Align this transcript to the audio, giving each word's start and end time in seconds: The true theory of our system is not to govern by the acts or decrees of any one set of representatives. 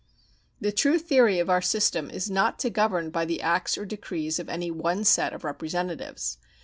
The 0.59 0.71
true 0.71 0.97
theory 0.97 1.37
of 1.37 1.47
our 1.47 1.61
system 1.61 2.09
is 2.09 2.27
not 2.27 2.57
to 2.57 2.71
govern 2.71 3.11
by 3.11 3.23
the 3.23 3.39
acts 3.39 3.77
or 3.77 3.85
decrees 3.85 4.39
of 4.39 4.49
any 4.49 4.71
one 4.71 5.03
set 5.03 5.31
of 5.31 5.43
representatives. 5.43 6.39